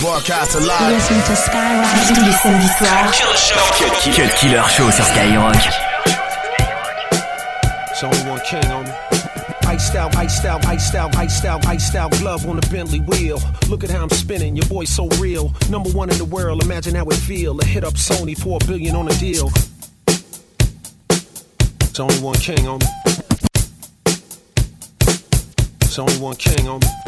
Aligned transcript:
Broadcast 0.00 0.54
alive. 0.54 0.92
Listen 0.92 1.16
to 1.16 1.34
Skyrock 1.34 2.06
tous 2.06 2.24
les 2.24 2.32
samedis 2.32 2.68
soirs. 2.78 3.10
Cut, 3.78 3.92
Cut 4.14 4.34
Killer 4.36 4.62
Show 4.68 4.90
sur 4.92 5.02
Skyrock. 5.02 5.56
It's 7.90 8.04
only 8.04 8.30
one 8.30 8.40
king 8.40 8.64
on 8.70 8.84
me. 8.84 8.90
Iced 9.66 9.96
out, 9.96 10.14
iced 10.16 10.44
out, 10.44 10.64
iced 10.66 10.94
out, 10.94 11.16
iced 11.16 11.44
out, 11.44 11.66
iced 11.66 11.96
out 11.96 12.12
glove 12.12 12.46
on 12.46 12.60
the 12.60 12.66
Bentley 12.68 13.00
wheel. 13.00 13.40
Look 13.68 13.82
at 13.82 13.90
how 13.90 14.04
I'm 14.04 14.10
spinning, 14.10 14.54
your 14.54 14.66
boy 14.66 14.84
so 14.84 15.08
real. 15.20 15.52
Number 15.68 15.90
one 15.90 16.10
in 16.10 16.18
the 16.18 16.24
world, 16.24 16.62
imagine 16.62 16.94
how 16.94 17.06
it 17.06 17.16
feel. 17.16 17.58
A 17.60 17.64
hit 17.64 17.82
up 17.82 17.94
Sony 17.94 18.38
for 18.38 18.58
a 18.62 18.66
billion 18.66 18.94
on 18.94 19.08
a 19.08 19.14
deal. 19.14 19.50
It's 21.80 21.98
only 21.98 22.20
one 22.20 22.36
king 22.36 22.68
on 22.68 22.78
me. 22.78 22.86
It's 25.82 25.98
only 25.98 26.18
one 26.18 26.36
king 26.36 26.68
on 26.68 26.78
me. 26.78 27.07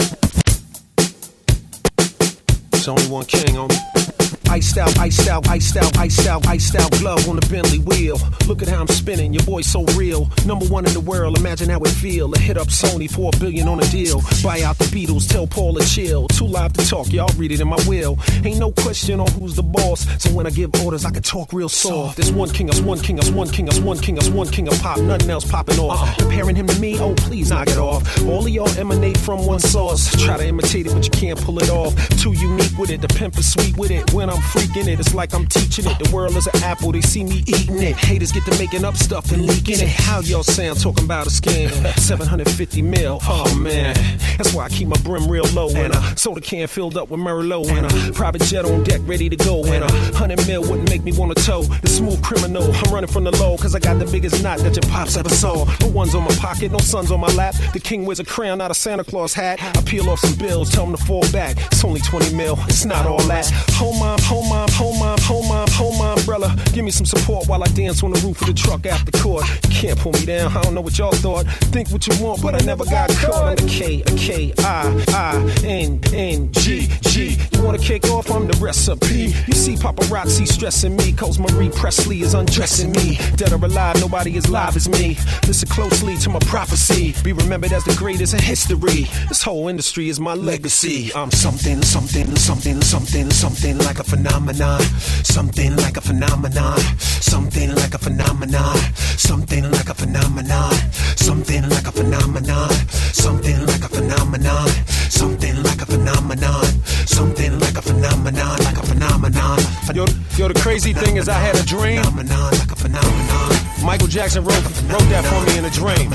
It's 2.80 2.88
only 2.88 3.04
one 3.08 3.26
king 3.26 3.58
on 3.58 3.68
me. 3.68 4.09
Iced 4.50 4.78
out, 4.78 4.98
iced 4.98 5.28
out, 5.28 5.48
iced 5.48 5.76
out, 5.76 5.96
iced 5.96 6.26
out, 6.26 6.46
iced 6.48 6.74
out 6.74 6.90
glove 6.98 7.28
on 7.28 7.36
the 7.36 7.46
Bentley 7.48 7.78
wheel. 7.78 8.18
Look 8.48 8.62
at 8.62 8.68
how 8.68 8.80
I'm 8.80 8.88
spinning, 8.88 9.32
your 9.32 9.44
boy 9.44 9.60
so 9.60 9.84
real. 9.96 10.28
Number 10.44 10.66
one 10.66 10.86
in 10.86 10.92
the 10.92 11.00
world, 11.00 11.38
imagine 11.38 11.68
how 11.68 11.78
it 11.78 11.90
feel. 11.90 12.34
A 12.34 12.38
hit 12.38 12.58
up 12.58 12.66
Sony 12.66 13.08
for 13.08 13.30
a 13.32 13.38
billion 13.38 13.68
on 13.68 13.78
a 13.78 13.86
deal. 13.90 14.20
Buy 14.42 14.62
out 14.62 14.76
the 14.78 14.86
Beatles, 14.86 15.28
tell 15.28 15.46
Paul 15.46 15.74
to 15.74 15.86
chill. 15.86 16.26
Too 16.26 16.46
live 16.46 16.72
to 16.72 16.84
talk, 16.84 17.12
y'all 17.12 17.32
read 17.36 17.52
it 17.52 17.60
in 17.60 17.68
my 17.68 17.78
will. 17.86 18.18
Ain't 18.44 18.58
no 18.58 18.72
question 18.72 19.20
on 19.20 19.30
who's 19.32 19.54
the 19.54 19.62
boss. 19.62 20.04
So 20.20 20.32
when 20.32 20.48
I 20.48 20.50
give 20.50 20.74
orders, 20.84 21.04
I 21.04 21.10
can 21.12 21.22
talk 21.22 21.52
real 21.52 21.68
soft. 21.68 22.16
There's 22.16 22.32
one 22.32 22.50
king, 22.50 22.70
us 22.70 22.80
one 22.80 22.98
king, 22.98 23.20
us 23.20 23.30
one 23.30 23.48
king, 23.48 23.68
us 23.68 23.78
one 23.78 23.98
king, 23.98 24.18
us 24.18 24.28
one 24.28 24.48
king 24.48 24.66
of 24.66 24.74
pop. 24.80 24.98
Nothing 24.98 25.30
else 25.30 25.48
popping 25.48 25.78
off. 25.78 26.00
Uh-uh. 26.00 26.14
Comparing 26.18 26.56
him 26.56 26.66
to 26.66 26.80
me, 26.80 26.98
oh 26.98 27.14
please 27.14 27.50
knock 27.50 27.68
it 27.68 27.78
off. 27.78 28.02
All 28.26 28.44
of 28.44 28.48
y'all 28.48 28.68
emanate 28.78 29.16
from 29.16 29.46
one 29.46 29.60
source. 29.60 30.10
Try 30.24 30.38
to 30.38 30.46
imitate 30.48 30.86
it, 30.86 30.92
but 30.92 31.04
you 31.04 31.10
can't 31.12 31.40
pull 31.40 31.60
it 31.60 31.70
off. 31.70 31.94
Too 32.18 32.32
unique 32.32 32.76
with 32.76 32.90
it, 32.90 33.00
the 33.00 33.08
pimp 33.08 33.38
is 33.38 33.52
sweet 33.52 33.76
with 33.76 33.92
it. 33.92 34.12
When 34.12 34.28
I'm 34.28 34.39
freaking 34.40 34.86
it, 34.88 35.00
it's 35.00 35.14
like 35.14 35.34
I'm 35.34 35.46
teaching 35.46 35.86
it. 35.86 35.98
The 35.98 36.10
world 36.14 36.36
is 36.36 36.46
an 36.46 36.62
apple, 36.62 36.92
they 36.92 37.00
see 37.00 37.24
me 37.24 37.42
eating 37.46 37.82
it. 37.82 37.96
Haters 37.96 38.32
get 38.32 38.44
to 38.46 38.58
making 38.58 38.84
up 38.84 38.96
stuff 38.96 39.32
and 39.32 39.46
leaking 39.46 39.80
it. 39.80 39.88
How 39.88 40.20
y'all 40.20 40.42
sound 40.42 40.80
talking 40.80 41.04
about 41.04 41.26
a 41.26 41.30
scam? 41.30 41.70
750 41.98 42.82
mil, 42.82 43.18
oh 43.22 43.54
man. 43.56 43.94
That's 44.40 44.54
why 44.54 44.64
I 44.64 44.70
keep 44.70 44.88
my 44.88 44.96
brim 45.02 45.30
real 45.30 45.44
low. 45.52 45.68
And 45.68 45.94
uh, 45.94 46.00
a 46.14 46.16
soda 46.16 46.40
can 46.40 46.66
filled 46.66 46.96
up 46.96 47.10
with 47.10 47.20
Merlot. 47.20 47.68
And 47.76 47.84
a 47.84 48.12
private 48.14 48.40
jet 48.40 48.64
on 48.64 48.82
deck 48.84 49.02
ready 49.04 49.28
to 49.28 49.36
go. 49.36 49.62
And 49.66 49.84
a 49.84 50.16
hundred 50.16 50.46
mil 50.46 50.62
wouldn't 50.62 50.88
make 50.88 51.04
me 51.04 51.12
wanna 51.12 51.34
tow. 51.34 51.64
The 51.64 51.88
smooth 51.88 52.22
criminal, 52.22 52.62
I'm 52.62 52.90
running 52.90 53.10
from 53.10 53.24
the 53.24 53.32
low. 53.32 53.58
Cause 53.58 53.74
I 53.74 53.80
got 53.80 53.98
the 53.98 54.06
biggest 54.06 54.42
knot 54.42 54.60
that 54.60 54.74
your 54.74 54.90
pops 54.90 55.18
ever 55.18 55.28
saw. 55.28 55.68
No 55.82 55.88
one's 55.88 56.14
on 56.14 56.24
my 56.24 56.34
pocket, 56.36 56.72
no 56.72 56.78
sun's 56.78 57.12
on 57.12 57.20
my 57.20 57.30
lap. 57.34 57.54
The 57.74 57.80
king 57.80 58.06
wears 58.06 58.18
a 58.18 58.24
crown, 58.24 58.56
not 58.56 58.70
a 58.70 58.74
Santa 58.74 59.04
Claus 59.04 59.34
hat. 59.34 59.62
I 59.62 59.82
peel 59.82 60.08
off 60.08 60.20
some 60.20 60.38
bills, 60.38 60.70
tell 60.70 60.86
him 60.86 60.96
to 60.96 61.04
fall 61.04 61.30
back. 61.32 61.58
It's 61.66 61.84
only 61.84 62.00
20 62.00 62.34
mil, 62.34 62.58
it's 62.60 62.86
not 62.86 63.04
all 63.04 63.20
that. 63.24 63.50
Home 63.74 63.98
mom, 63.98 64.18
home 64.22 64.48
mom, 64.48 64.70
home 64.70 64.98
mom, 64.98 65.18
home 65.20 65.48
mom, 65.48 65.68
home 65.72 65.98
mom, 65.98 66.18
umbrella. 66.30 66.56
Give 66.72 66.84
me 66.84 66.90
some 66.90 67.06
support 67.06 67.48
while 67.48 67.62
I 67.62 67.66
dance 67.68 68.02
on 68.02 68.12
the 68.12 68.20
roof 68.20 68.40
of 68.40 68.46
the 68.46 68.54
truck 68.54 68.86
after 68.86 69.10
court. 69.18 69.44
You 69.64 69.70
can't 69.70 69.98
pull 69.98 70.12
me 70.12 70.24
down, 70.24 70.56
I 70.56 70.62
don't 70.62 70.74
know 70.74 70.80
what 70.80 70.96
y'all 70.98 71.12
thought. 71.12 71.46
Think 71.72 71.90
what 71.90 72.06
you 72.06 72.24
want, 72.24 72.42
but 72.42 72.54
I 72.54 72.64
never 72.64 72.84
got 72.84 73.10
caught. 73.10 73.60
I'm 73.60 73.66
a 73.66 73.68
K, 73.68 74.02
a 74.02 74.14
K, 74.16 74.52
I, 74.58 75.04
I, 75.08 75.64
N, 75.64 76.00
N, 76.12 76.52
G, 76.52 76.88
G. 77.02 77.36
You 77.52 77.62
wanna 77.62 77.78
kick 77.78 78.04
off? 78.10 78.30
I'm 78.30 78.46
the 78.46 78.56
recipe. 78.58 79.34
You 79.46 79.54
see 79.54 79.74
paparazzi 79.74 80.46
stressing 80.46 80.96
me, 80.96 81.12
cause 81.12 81.38
Marie 81.38 81.70
Presley 81.70 82.20
is 82.22 82.34
undressing 82.34 82.92
me. 82.92 83.18
Dead 83.36 83.52
or 83.52 83.64
alive, 83.64 84.00
nobody 84.00 84.36
is 84.36 84.48
live 84.48 84.76
as 84.76 84.88
me. 84.88 85.16
Listen 85.46 85.68
closely 85.68 86.16
to 86.18 86.30
my 86.30 86.40
prophecy. 86.40 87.14
Be 87.24 87.32
remembered 87.32 87.72
as 87.72 87.84
the 87.84 87.94
greatest 87.94 88.34
in 88.34 88.40
history. 88.40 89.08
This 89.28 89.42
whole 89.42 89.68
industry 89.68 90.08
is 90.08 90.20
my 90.20 90.34
legacy. 90.34 91.12
I'm 91.14 91.30
something, 91.30 91.82
something, 91.82 92.36
something, 92.36 92.80
something, 92.82 93.30
something 93.30 93.78
like 93.78 93.98
a 93.98 94.04
phenomenon. 94.04 94.80
Something 95.24 95.76
like 95.76 95.96
a 95.96 96.00
phenomenon. 96.00 96.19
Phenomenon, 96.20 96.78
something 96.98 97.74
like 97.76 97.94
a 97.94 97.98
phenomenon. 97.98 98.76
Something 99.16 99.70
like 99.70 99.88
a 99.88 99.94
phenomenon. 99.94 100.74
Something 101.16 101.66
like 101.70 101.86
a 101.86 101.92
phenomenon. 101.92 102.70
Something 102.92 103.64
like 103.64 103.84
a 103.84 103.88
phenomenon. 103.88 104.68
Something 105.08 105.62
like 105.62 105.80
a 105.80 105.86
phenomenon. 105.86 106.66
Something 107.06 107.58
like 107.58 107.78
a 107.78 107.80
phenomenon. 107.80 108.58
Like 108.58 108.76
a 108.76 108.86
phenomenon. 108.86 109.60
Yo, 109.94 110.04
yo, 110.36 110.48
the 110.48 110.60
crazy 110.60 110.92
thing 110.92 111.16
is 111.16 111.26
I 111.26 111.38
had 111.40 111.56
a 111.56 111.64
dream. 111.64 112.02
Phenomenon. 112.04 112.52
Like 112.52 112.72
a 112.72 112.76
phenomenon. 112.76 113.56
Michael 113.82 114.08
Jackson 114.08 114.44
wrote, 114.44 114.62
wrote 114.92 115.08
that 115.08 115.24
for 115.24 115.40
me 115.48 115.56
in 115.56 115.64
a 115.64 115.70
dream. 115.70 116.10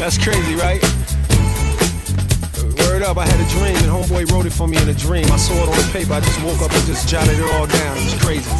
That's 0.00 0.18
crazy, 0.18 0.54
right? 0.56 0.84
Up, 3.00 3.16
I 3.16 3.24
had 3.24 3.40
a 3.40 3.48
dream 3.48 3.74
and 3.76 3.86
homeboy 3.86 4.30
wrote 4.30 4.44
it 4.44 4.52
for 4.52 4.68
me 4.68 4.76
in 4.76 4.86
a 4.88 4.92
dream. 4.92 5.24
I 5.32 5.36
saw 5.38 5.54
it 5.54 5.68
on 5.70 5.76
the 5.76 5.88
paper, 5.90 6.12
I 6.12 6.20
just 6.20 6.38
woke 6.44 6.60
up 6.60 6.70
and 6.70 6.84
just 6.86 7.08
jotted 7.08 7.38
it 7.38 7.54
all 7.54 7.66
down. 7.66 7.96
It 7.96 8.04
was 8.04 8.14
crazy. 8.22 8.50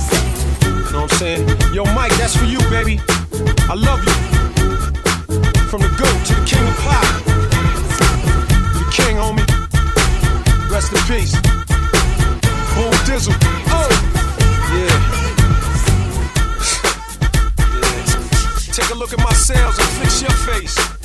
You 0.64 0.70
know 0.92 1.02
what 1.02 1.12
I'm 1.12 1.18
saying? 1.18 1.48
Yo, 1.74 1.84
Mike, 1.92 2.10
that's 2.16 2.34
for 2.36 2.46
you, 2.46 2.58
baby. 2.70 3.00
I 3.68 3.74
love 3.74 4.00
you. 4.00 4.14
From 5.68 5.82
the 5.82 5.92
goat 5.92 6.24
to 6.24 6.34
the 6.34 6.44
king 6.48 6.66
of 6.66 6.74
pop. 6.80 7.04
The 8.72 8.84
king, 8.90 9.16
homie. 9.20 9.44
Rest 10.72 10.90
in 10.90 11.00
peace. 11.04 11.36
Boom 12.74 12.96
Dizzle. 13.04 13.36
Oh! 13.68 13.90
Yeah. 14.72 14.88
yeah. 17.76 18.72
Take 18.72 18.88
a 18.88 18.94
look 18.94 19.12
at 19.12 19.18
my 19.18 19.34
sales 19.34 19.78
and 19.78 19.88
fix 20.00 20.22
your 20.22 20.32
face. 20.32 20.99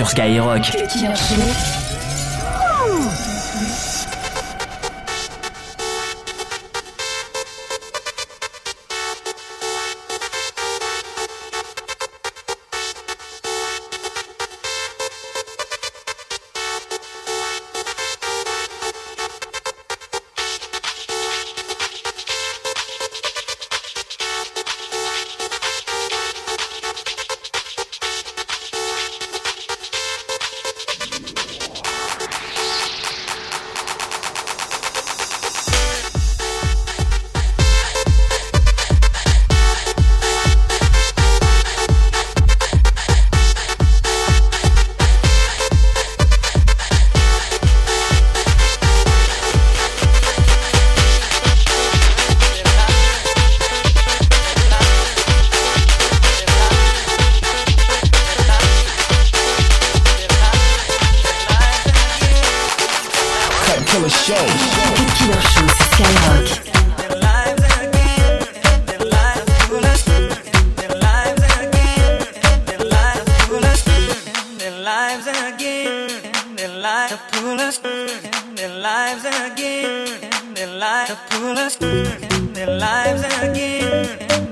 sur 0.00 0.08
Skyrock. 0.08 0.72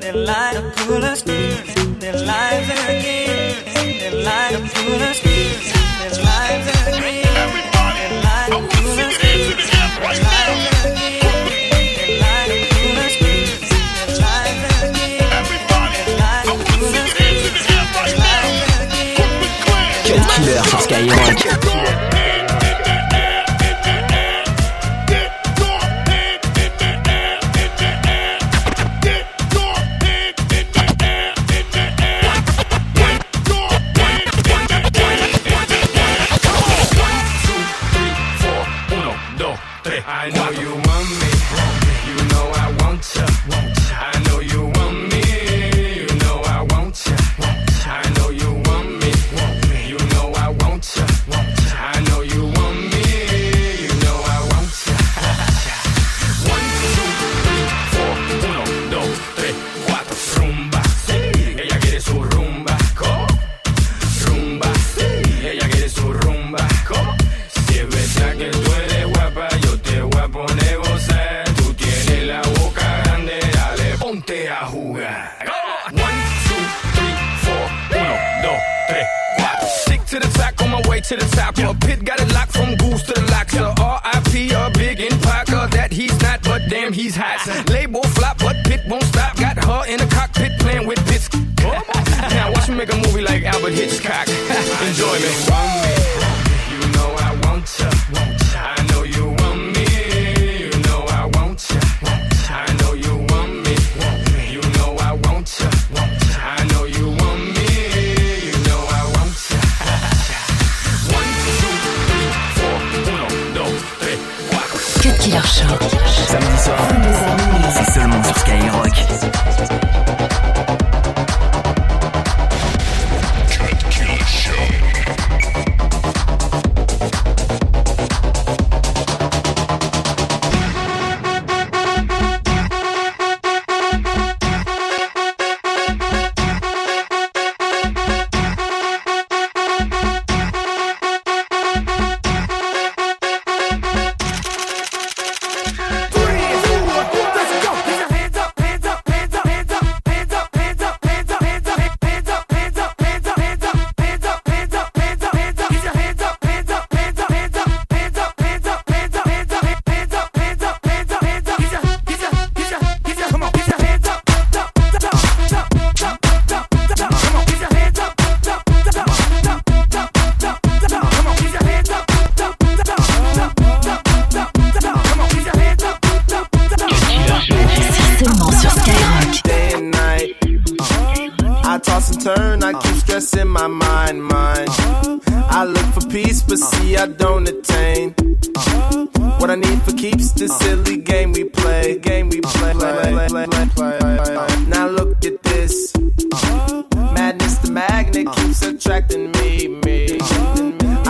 They 0.09 0.25
lie 0.25 0.55
to 0.55 0.63
pull 0.87 1.05
us 1.05 1.21
through. 1.21 1.35
They 2.01 2.13
lie 2.13 2.65
to 2.67 2.97
again. 2.97 4.01
They 4.01 4.25
lie 4.25 4.53
to 4.53 4.61
pull 4.75 5.03
us 5.03 5.19
through. 5.21 5.78
I 39.85 40.31
know 40.31 40.51
you 40.51 40.71
want 40.75 41.09
me. 41.21 41.31
You 42.09 42.17
know 42.29 42.51
I 42.55 42.75
want 42.81 43.15
you. 43.15 43.27
I 43.95 44.18
Stick 79.85 80.05
to 80.07 80.19
the 80.19 80.29
track 80.35 80.61
on 80.63 80.71
my 80.71 80.83
way 80.89 81.01
to 81.01 81.17
the 81.17 81.25
top. 81.37 81.57
Yeah. 81.59 81.73
Pit 81.81 82.05
got 82.05 82.21
it 82.21 82.33
locked 82.35 82.53
from 82.53 82.75
goose 82.77 83.03
to 83.05 83.13
the 83.13 83.23
lock. 83.31 83.53
Yeah. 83.53 83.75
R.I.P. 83.79 84.51
a 84.53 84.71
big 84.75 85.01
in 85.01 85.17
Parker 85.21 85.67
that 85.77 85.93
he's 85.93 86.21
not, 86.21 86.43
but 86.43 86.63
damn 86.69 86.93
he's 86.93 87.15
hot. 87.17 87.39
Label 87.71 88.03
flop, 88.17 88.39
but 88.39 88.57
Pit 88.65 88.81
won't 88.89 89.05
stop. 89.05 89.37
Got 89.37 89.63
her 89.65 89.87
in 89.87 89.99
the 89.99 90.07
cockpit 90.07 90.59
playing 90.59 90.87
with 90.87 90.99
bits. 91.07 91.29
now 92.35 92.53
watch 92.53 92.69
me 92.69 92.75
make 92.77 92.93
a 92.93 92.97
movie 92.97 93.23
like 93.23 93.45
Albert 93.45 93.73
Hitchcock. 93.73 94.29
Enjoy 94.89 95.19
me. 95.21 95.88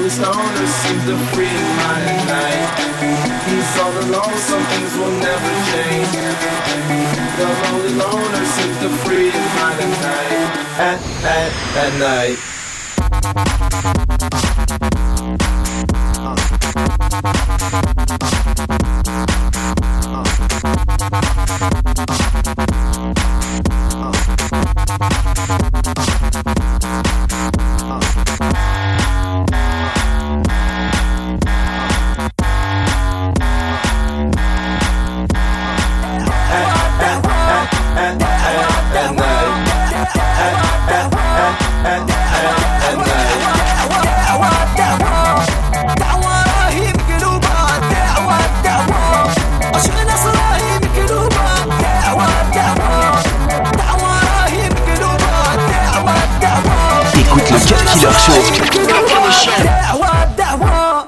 always 0.00 0.18
known 0.18 0.66
seems 0.66 1.04
to 1.04 1.16
free 1.34 1.44
my 1.44 2.00
night. 2.24 2.68
He's 3.44 3.78
all 3.78 3.92
alone, 3.92 4.38
some 4.38 4.64
things 4.64 4.96
will 4.96 5.12
never 5.20 5.52
change. 5.68 6.08
The 7.36 7.44
lonely 7.44 7.92
loner 8.00 8.44
seems 8.46 8.78
to 8.78 8.88
free 9.04 9.28
my 9.28 9.76
night. 9.76 10.56
At, 10.78 11.00
at, 11.24 11.52
at 11.76 11.92
night. 12.00 12.38
كيلر 57.90 58.12
شو 59.30 59.50
الدعوة 59.58 60.22
الدعوة 60.22 61.04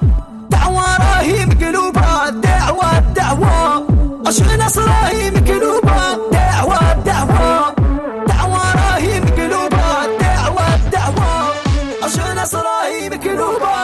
دعوة 0.51 0.97
راهي 0.97 1.47
مقلوبة 1.47 2.29
الدعوة 2.29 2.99
الدعوة 2.99 3.87
أشغل 4.27 4.59
ناس 4.59 4.79
راهي 4.79 5.31
مقلوبة 5.31 6.15
الدعوة 6.15 6.93
الدعوة 6.93 7.75
دعوة 8.29 8.73
راهي 8.75 9.21
مقلوبة 9.21 10.05
الدعوة 10.05 10.75
الدعوة 10.75 11.53
أشغل 12.03 12.35
ناس 12.35 12.55
راهي 12.55 13.09
مقلوبة 13.11 13.75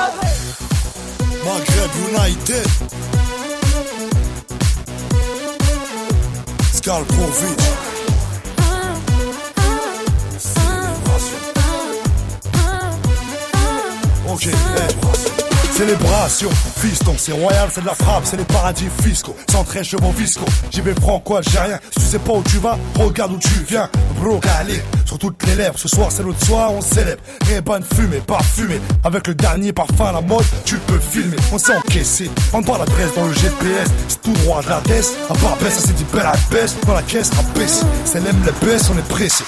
مغرب 1.47 1.91
يونايتد 2.09 2.67
سكال 6.73 7.05
بروفيت 7.05 7.63
Célébration, 15.79 16.51
fiston, 16.81 17.15
c'est 17.17 17.31
royal, 17.31 17.69
c'est 17.73 17.83
de 17.83 17.87
la 17.87 17.95
frappe, 17.95 18.25
c'est 18.25 18.37
les 18.37 18.43
paradis 18.43 18.89
fiscaux. 19.01 19.37
Centré 19.49 19.85
chevaux 19.85 20.11
fiscaux, 20.11 20.45
j'y 20.73 20.81
vais 20.81 20.93
franco 20.93 21.35
rien 21.35 21.79
Si 21.93 22.01
tu 22.01 22.05
sais 22.05 22.19
pas 22.19 22.33
où 22.33 22.43
tu 22.43 22.59
vas, 22.59 22.77
regarde 22.97 23.35
où 23.35 23.39
tu 23.39 23.65
viens. 23.65 23.89
Bro, 24.21 24.41
calé, 24.41 24.83
sur 25.05 25.21
toutes 25.21 25.41
les 25.47 25.55
lèvres. 25.55 25.79
Ce 25.79 25.87
soir, 25.87 26.09
c'est 26.11 26.25
l'autre 26.25 26.45
soir, 26.45 26.73
on 26.73 26.81
célèbre. 26.81 27.23
Et 27.53 27.61
bonne 27.61 27.85
fumée, 27.95 28.19
parfumée. 28.19 28.81
Avec 29.05 29.29
le 29.29 29.37
dernier 29.37 29.73
parfum 29.73 30.07
à 30.07 30.13
la 30.15 30.21
mode, 30.21 30.45
tu 30.65 30.79
peux 30.79 30.99
filmer. 30.99 31.37
On 31.53 31.59
s'est 31.59 31.77
encaissé, 31.77 32.29
on 32.53 32.61
pas 32.61 32.79
l'adresse 32.79 33.15
dans 33.15 33.27
le 33.29 33.35
GPS. 33.35 33.89
C'est 34.09 34.23
tout 34.23 34.33
droit 34.33 34.61
de 34.63 34.71
la 34.71 34.81
baisse. 34.81 35.13
À 35.31 35.35
part 35.35 35.57
baisse, 35.59 35.75
ça 35.75 35.83
c'est 35.87 35.95
dit 35.95 36.07
belle 36.13 36.27
à 36.27 36.35
baisse. 36.51 36.75
Dans 36.89 36.95
la 36.95 37.03
caisse, 37.03 37.31
à 37.39 37.57
baisse. 37.57 37.85
C'est 38.05 38.19
l'aime 38.19 38.43
les 38.45 38.67
baisse, 38.67 38.91
on 38.93 38.99
est 38.99 39.09
pressé. 39.09 39.45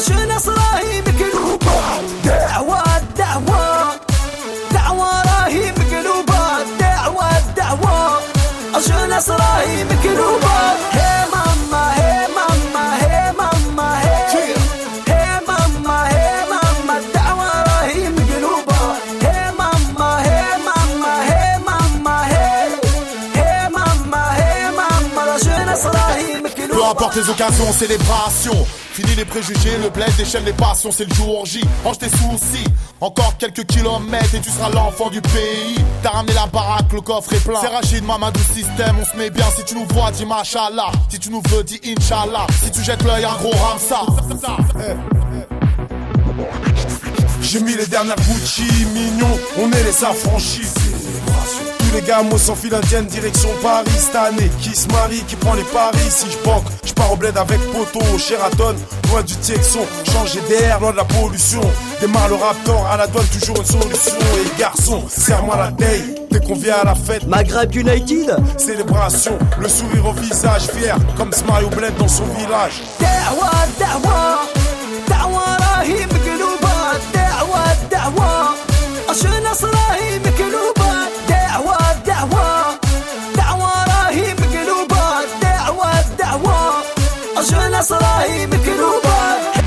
ورش 0.00 0.12
نصراهي 0.12 1.00
مقلوبات 1.00 2.04
دعوة 2.24 2.82
دعوات 3.16 4.00
دعوة 4.72 5.22
راهي 5.22 5.72
مقلوبات 5.72 6.66
دعوات 6.80 7.44
دعوات 7.56 8.22
ورش 8.74 8.90
نصراهي 8.90 9.84
مقلوبات 9.84 10.89
les 27.20 27.30
occasions, 27.30 27.72
célébration. 27.72 28.66
Fini 28.92 29.14
les 29.14 29.24
préjugés, 29.24 29.76
le 29.82 29.90
bled 29.90 30.14
déchaîne 30.16 30.44
les 30.44 30.52
passions, 30.52 30.90
c'est 30.90 31.08
le 31.08 31.14
jour 31.14 31.44
J. 31.44 31.60
Range 31.84 31.98
tes 31.98 32.08
soucis, 32.08 32.64
encore 33.00 33.36
quelques 33.38 33.64
kilomètres 33.66 34.34
et 34.34 34.40
tu 34.40 34.50
seras 34.50 34.70
l'enfant 34.70 35.10
du 35.10 35.20
pays. 35.20 35.76
T'as 36.02 36.10
ramené 36.10 36.32
la 36.34 36.46
baraque, 36.46 36.92
le 36.92 37.00
coffre 37.00 37.32
est 37.32 37.44
plein. 37.44 37.60
C'est 37.60 37.68
Rachid, 37.68 38.04
Mamadou 38.04 38.40
système, 38.54 38.96
on 39.00 39.04
se 39.04 39.16
met 39.16 39.30
bien. 39.30 39.46
Si 39.56 39.64
tu 39.64 39.74
nous 39.74 39.86
vois, 39.94 40.10
dis 40.10 40.24
machallah. 40.24 40.92
Si 41.08 41.18
tu 41.18 41.30
nous 41.30 41.42
veux, 41.48 41.62
dis 41.62 41.80
inshallah. 41.84 42.46
Si 42.62 42.70
tu 42.70 42.82
jettes 42.82 43.02
l'œil, 43.04 43.24
un 43.24 43.36
gros 43.36 43.54
ramsa. 43.56 44.00
J'ai 47.42 47.60
mis 47.60 47.74
les 47.74 47.86
dernières 47.86 48.16
Gucci, 48.16 48.64
mignon, 48.94 49.38
on 49.58 49.70
est 49.72 49.82
les 49.82 50.04
affranchis 50.04 50.68
les 51.92 52.02
gars, 52.02 52.22
moi 52.22 52.38
sans 52.38 52.54
fil 52.54 52.74
indienne, 52.74 53.06
direction 53.06 53.48
Paris 53.62 53.90
cette 53.96 54.16
année. 54.16 54.50
Qui 54.60 54.74
se 54.74 54.88
marie, 54.88 55.22
qui 55.26 55.36
prend 55.36 55.54
les 55.54 55.64
paris 55.64 55.98
Si 56.08 56.26
je 56.30 56.38
banque, 56.44 56.64
je 56.84 56.92
pars 56.92 57.12
au 57.12 57.16
bled 57.16 57.36
avec 57.36 57.60
Poto, 57.72 58.00
Sheraton, 58.18 58.74
loin 59.10 59.22
du 59.22 59.34
Texon. 59.36 59.80
Changer 60.12 60.40
d'air, 60.48 60.80
loin 60.80 60.92
de 60.92 60.96
la 60.96 61.04
pollution. 61.04 61.60
Démarre 62.00 62.28
le 62.28 62.34
raptor, 62.36 62.86
à 62.86 62.96
la 62.96 63.06
douane, 63.06 63.26
toujours 63.26 63.56
une 63.58 63.64
solution. 63.64 64.16
Et 64.44 64.58
garçon, 64.58 65.04
serre-moi 65.08 65.56
la 65.56 65.72
taille. 65.72 66.14
Dès 66.30 66.40
qu'on 66.40 66.54
vient 66.54 66.76
à 66.82 66.84
la 66.84 66.94
fête, 66.94 67.26
Maghreb 67.26 67.74
United, 67.74 68.36
célébration, 68.56 69.38
le 69.58 69.68
sourire 69.68 70.06
au 70.06 70.12
visage 70.12 70.68
fier, 70.68 70.96
comme 71.16 71.32
Smile 71.32 71.64
au 71.66 71.70
bled 71.70 71.96
dans 71.96 72.08
son 72.08 72.24
village. 72.38 72.82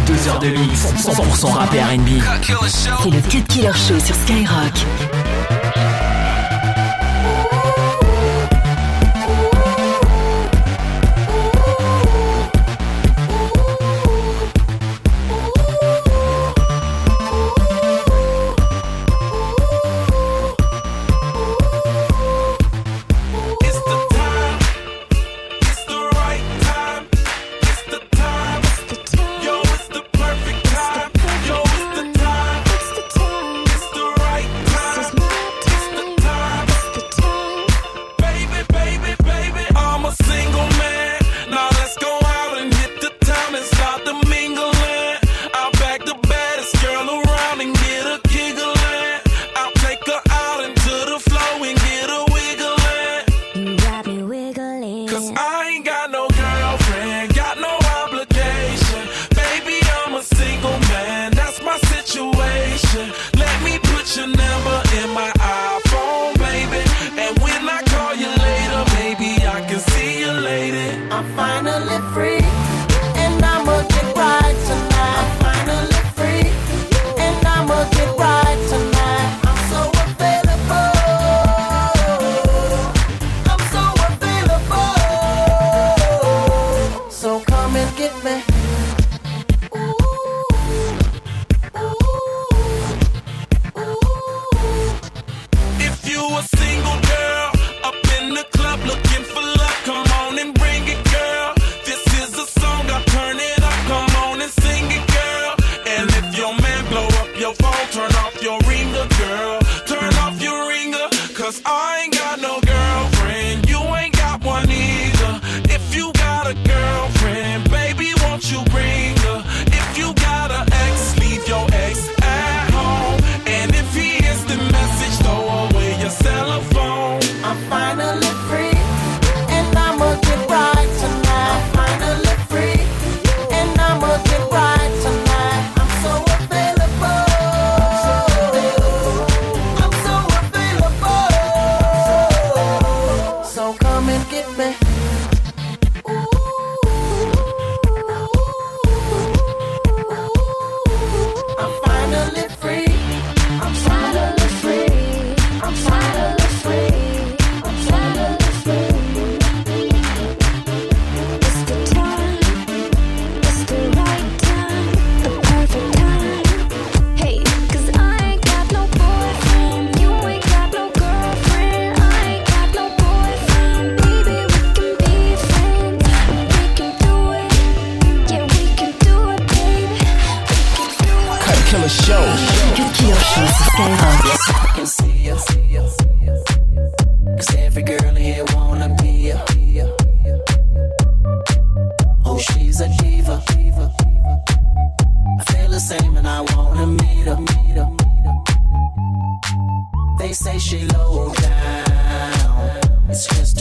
Deux 0.05 0.27
heures 0.27 0.39
de 0.39 0.47
mix, 0.49 0.85
100% 0.95 1.47
rap 1.53 1.73
et 1.73 1.81
R&B. 1.81 2.21
C'est 2.67 3.09
le 3.09 3.21
Cut 3.21 3.41
Killer 3.47 3.71
Show 3.73 3.99
sur 3.99 4.15
Skyrock. 4.15 4.85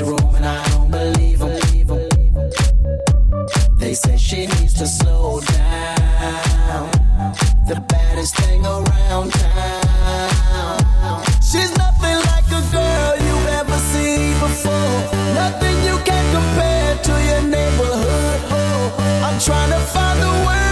to 0.05 0.11
roam 0.11 0.35
and 0.35 0.45
I 0.45 0.69
don't 0.71 0.91
believe 0.91 1.39
them. 1.39 1.59
They 3.79 3.95
say 3.95 4.17
she 4.17 4.47
needs 4.47 4.75
to 4.75 4.87
slow 4.87 5.41
down. 5.41 6.91
The 7.67 7.81
baddest 7.89 8.37
thing 8.37 8.65
around 8.65 9.33
town. 9.33 11.25
She's 11.43 11.73
nothing 11.77 12.19
like 12.31 12.49
a 12.61 12.63
girl 12.73 13.13
you've 13.27 13.49
ever 13.61 13.79
seen 13.93 14.33
before. 14.41 14.99
Nothing 15.35 15.77
you 15.89 15.97
can 16.09 16.25
compare 16.37 16.97
to 17.09 17.13
your 17.29 17.43
neighborhood. 17.43 18.41
Oh, 18.51 19.23
I'm 19.27 19.39
trying 19.41 19.71
to 19.71 19.81
find 19.93 20.21
the 20.21 20.33
word. 20.47 20.72